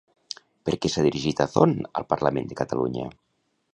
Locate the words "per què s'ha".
0.69-1.03